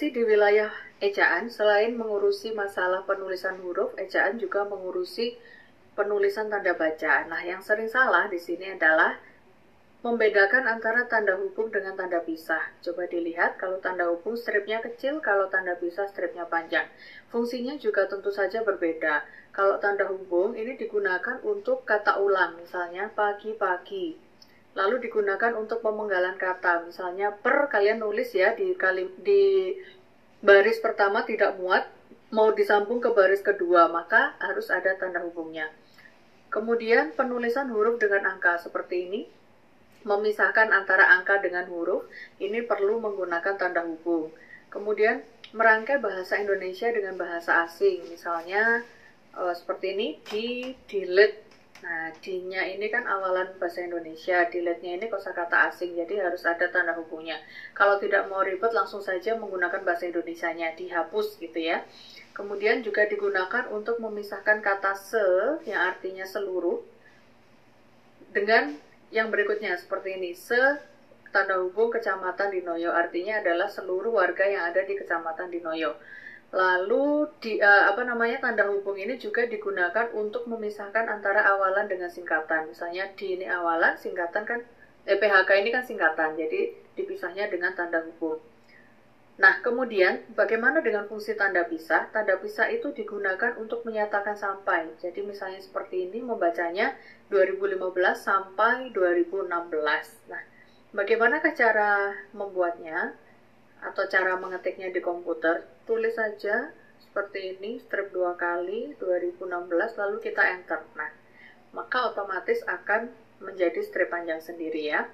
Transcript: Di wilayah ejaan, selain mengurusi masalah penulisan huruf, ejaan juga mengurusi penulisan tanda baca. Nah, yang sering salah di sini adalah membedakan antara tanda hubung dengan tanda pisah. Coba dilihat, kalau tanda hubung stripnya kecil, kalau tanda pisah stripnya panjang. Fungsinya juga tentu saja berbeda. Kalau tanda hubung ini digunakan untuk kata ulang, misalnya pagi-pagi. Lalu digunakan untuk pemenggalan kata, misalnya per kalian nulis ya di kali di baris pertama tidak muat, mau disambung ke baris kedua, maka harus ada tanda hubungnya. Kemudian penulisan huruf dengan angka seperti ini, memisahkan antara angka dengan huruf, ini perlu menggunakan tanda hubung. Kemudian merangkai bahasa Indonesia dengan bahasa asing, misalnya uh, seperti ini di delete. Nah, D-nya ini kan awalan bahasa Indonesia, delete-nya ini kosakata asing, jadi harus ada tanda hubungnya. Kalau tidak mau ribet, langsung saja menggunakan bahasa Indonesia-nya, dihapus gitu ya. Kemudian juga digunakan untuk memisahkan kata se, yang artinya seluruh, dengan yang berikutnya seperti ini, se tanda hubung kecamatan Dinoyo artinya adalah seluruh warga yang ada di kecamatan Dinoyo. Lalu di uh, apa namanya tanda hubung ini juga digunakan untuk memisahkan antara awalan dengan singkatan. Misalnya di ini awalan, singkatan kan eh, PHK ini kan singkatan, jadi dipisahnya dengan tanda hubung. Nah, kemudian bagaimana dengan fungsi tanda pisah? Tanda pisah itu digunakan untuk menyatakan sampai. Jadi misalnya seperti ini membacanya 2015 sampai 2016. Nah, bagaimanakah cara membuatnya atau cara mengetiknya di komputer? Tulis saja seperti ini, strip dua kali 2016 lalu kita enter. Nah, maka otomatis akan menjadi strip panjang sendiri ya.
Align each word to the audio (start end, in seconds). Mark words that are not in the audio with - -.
Di 0.00 0.16
wilayah 0.16 0.72
ejaan, 1.04 1.52
selain 1.52 1.92
mengurusi 1.92 2.56
masalah 2.56 3.04
penulisan 3.04 3.60
huruf, 3.60 3.92
ejaan 4.00 4.40
juga 4.40 4.64
mengurusi 4.64 5.36
penulisan 5.92 6.48
tanda 6.48 6.72
baca. 6.72 7.28
Nah, 7.28 7.44
yang 7.44 7.60
sering 7.60 7.84
salah 7.84 8.24
di 8.32 8.40
sini 8.40 8.72
adalah 8.72 9.20
membedakan 10.00 10.64
antara 10.72 11.04
tanda 11.04 11.36
hubung 11.36 11.68
dengan 11.68 12.00
tanda 12.00 12.24
pisah. 12.24 12.72
Coba 12.80 13.12
dilihat, 13.12 13.60
kalau 13.60 13.76
tanda 13.84 14.08
hubung 14.08 14.40
stripnya 14.40 14.80
kecil, 14.80 15.20
kalau 15.20 15.52
tanda 15.52 15.76
pisah 15.76 16.08
stripnya 16.08 16.48
panjang. 16.48 16.88
Fungsinya 17.28 17.76
juga 17.76 18.08
tentu 18.08 18.32
saja 18.32 18.64
berbeda. 18.64 19.28
Kalau 19.52 19.76
tanda 19.84 20.08
hubung 20.08 20.56
ini 20.56 20.80
digunakan 20.80 21.44
untuk 21.44 21.84
kata 21.84 22.16
ulang, 22.16 22.56
misalnya 22.56 23.12
pagi-pagi. 23.12 24.29
Lalu 24.78 25.10
digunakan 25.10 25.52
untuk 25.58 25.82
pemenggalan 25.82 26.38
kata, 26.38 26.86
misalnya 26.86 27.34
per 27.34 27.66
kalian 27.66 27.98
nulis 27.98 28.30
ya 28.30 28.54
di 28.54 28.70
kali 28.78 29.10
di 29.18 29.74
baris 30.40 30.78
pertama 30.78 31.26
tidak 31.26 31.58
muat, 31.58 31.90
mau 32.30 32.54
disambung 32.54 33.02
ke 33.02 33.10
baris 33.10 33.42
kedua, 33.42 33.90
maka 33.90 34.38
harus 34.38 34.70
ada 34.70 34.94
tanda 34.94 35.18
hubungnya. 35.26 35.68
Kemudian 36.50 37.14
penulisan 37.14 37.70
huruf 37.70 37.98
dengan 37.98 38.26
angka 38.30 38.62
seperti 38.62 39.10
ini, 39.10 39.20
memisahkan 40.06 40.70
antara 40.70 41.18
angka 41.18 41.42
dengan 41.42 41.66
huruf, 41.68 42.06
ini 42.38 42.62
perlu 42.62 43.02
menggunakan 43.02 43.58
tanda 43.58 43.82
hubung. 43.82 44.30
Kemudian 44.70 45.26
merangkai 45.50 45.98
bahasa 45.98 46.38
Indonesia 46.38 46.86
dengan 46.94 47.18
bahasa 47.18 47.66
asing, 47.66 48.06
misalnya 48.06 48.86
uh, 49.34 49.54
seperti 49.54 49.98
ini 49.98 50.08
di 50.30 50.46
delete. 50.86 51.49
Nah, 51.90 52.14
D-nya 52.22 52.70
ini 52.70 52.86
kan 52.86 53.02
awalan 53.02 53.50
bahasa 53.58 53.82
Indonesia, 53.82 54.46
delete-nya 54.46 54.94
ini 54.94 55.10
kosakata 55.10 55.74
asing, 55.74 55.98
jadi 55.98 56.22
harus 56.22 56.46
ada 56.46 56.70
tanda 56.70 56.94
hubungnya. 56.94 57.34
Kalau 57.74 57.98
tidak 57.98 58.30
mau 58.30 58.46
ribet, 58.46 58.70
langsung 58.70 59.02
saja 59.02 59.34
menggunakan 59.34 59.82
bahasa 59.82 60.06
Indonesia-nya, 60.06 60.78
dihapus 60.78 61.42
gitu 61.42 61.58
ya. 61.58 61.82
Kemudian 62.30 62.86
juga 62.86 63.10
digunakan 63.10 63.66
untuk 63.74 63.98
memisahkan 63.98 64.62
kata 64.62 64.94
se, 64.94 65.26
yang 65.66 65.90
artinya 65.90 66.22
seluruh, 66.22 66.78
dengan 68.30 68.78
yang 69.10 69.34
berikutnya 69.34 69.74
seperti 69.74 70.14
ini, 70.14 70.30
se 70.38 70.78
tanda 71.34 71.58
hubung 71.58 71.90
kecamatan 71.90 72.54
Dinoyo 72.54 72.94
artinya 72.94 73.42
adalah 73.42 73.66
seluruh 73.66 74.14
warga 74.14 74.46
yang 74.46 74.70
ada 74.70 74.86
di 74.86 74.94
kecamatan 74.94 75.50
Dinoyo. 75.50 75.98
Lalu 76.50 77.30
di 77.38 77.62
uh, 77.62 77.94
apa 77.94 78.02
namanya 78.02 78.42
tanda 78.42 78.66
hubung 78.66 78.98
ini 78.98 79.14
juga 79.22 79.46
digunakan 79.46 80.10
untuk 80.18 80.50
memisahkan 80.50 81.06
antara 81.06 81.46
awalan 81.46 81.86
dengan 81.86 82.10
singkatan. 82.10 82.74
Misalnya 82.74 83.06
di 83.14 83.38
ini 83.38 83.46
awalan, 83.46 83.94
singkatan 83.94 84.42
kan 84.42 84.60
eh, 85.06 85.14
PHK 85.14 85.50
ini 85.62 85.70
kan 85.70 85.86
singkatan, 85.86 86.34
jadi 86.34 86.74
dipisahnya 86.98 87.46
dengan 87.46 87.78
tanda 87.78 88.02
hubung. 88.02 88.42
Nah, 89.40 89.56
kemudian 89.64 90.20
bagaimana 90.36 90.84
dengan 90.84 91.08
fungsi 91.08 91.32
tanda 91.32 91.64
pisah? 91.64 92.12
Tanda 92.12 92.36
pisah 92.36 92.68
itu 92.68 92.92
digunakan 92.92 93.56
untuk 93.56 93.88
menyatakan 93.88 94.36
sampai. 94.36 94.92
Jadi 95.00 95.24
misalnya 95.24 95.64
seperti 95.64 96.12
ini 96.12 96.20
membacanya 96.20 96.92
2015 97.32 97.80
sampai 98.20 98.92
2016. 98.92 99.48
Nah, 100.28 100.42
bagaimanakah 100.92 101.52
cara 101.56 102.12
membuatnya 102.36 103.16
atau 103.88 104.04
cara 104.06 104.32
mengetiknya 104.36 104.88
di 104.92 105.00
komputer? 105.08 105.64
Tulis 105.88 106.14
saja 106.14 106.70
seperti 107.04 107.56
ini, 107.56 107.80
strip 107.82 108.12
dua 108.14 108.32
kali 108.38 108.94
2016 109.02 110.00
lalu 110.00 110.16
kita 110.22 110.42
enter. 110.54 110.80
Nah, 110.94 111.10
maka 111.74 111.98
otomatis 112.10 112.60
akan 112.66 113.10
menjadi 113.40 113.80
strip 113.82 114.08
panjang 114.14 114.38
sendiri 114.38 114.82
ya. 114.94 115.08